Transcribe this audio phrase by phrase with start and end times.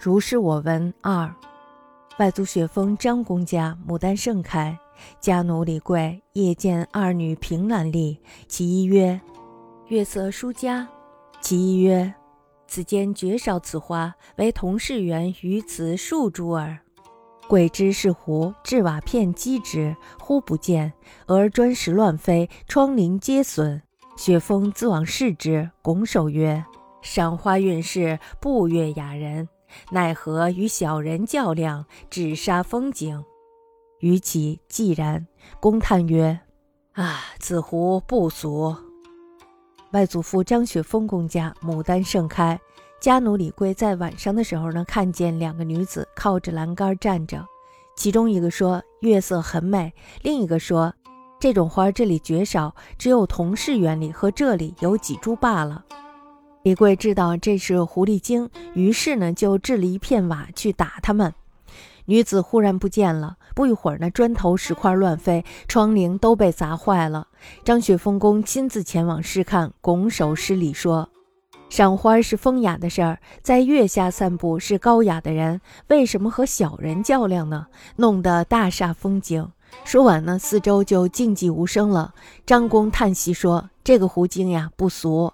[0.00, 1.28] 如是我闻二，
[2.20, 4.78] 外族雪峰张公家牡丹盛开，
[5.18, 8.16] 家奴李贵夜见二女凭栏立，
[8.46, 9.20] 其一曰
[9.90, 10.88] ：“月色殊佳。”
[11.42, 12.14] 其一曰
[12.68, 16.78] ：“此间绝少此花，为同事园于此数株耳。”
[17.48, 20.92] 贵之是胡，置瓦片击之，忽不见，
[21.26, 23.82] 而砖石乱飞，窗棂皆损。
[24.16, 26.64] 雪峰自往视之，拱手曰
[27.02, 29.48] ：“赏花韵事，不悦雅人。”
[29.90, 33.24] 奈何与小人较量，只杀风景？
[34.00, 35.26] 于其既然，
[35.60, 36.38] 公叹曰
[36.94, 38.76] ：“啊，此壶不俗。”
[39.92, 42.60] 外祖父张雪峰公家牡丹盛开，
[43.00, 47.44] 家奴李贵在晚上的时候呢，看见两个女子靠着栏杆站着，
[47.96, 50.94] 其中一个说月色很美，另一个说
[51.40, 55.84] 这种花这里绝少，只有同事园里和这里有几株罢了。
[56.68, 61.32] 李贵知道这是狐狸精，于是呢就掷了一片瓦去打他们。
[62.04, 67.28] 女子忽然不见了，不一会儿呢，砖头石块乱飞，窗棂都被砸坏了。
[67.64, 71.08] 张雪峰公亲自前往视看，拱手施礼说
[71.70, 77.68] ：“赏花是风雅的事儿，在月下散步是高雅的人，为什么和小人较量呢？
[77.96, 79.50] 弄得大煞风景。”
[79.86, 82.12] 说完呢，四周就静寂无声了。
[82.44, 85.32] 张公叹息说：“这个狐精呀，不俗。”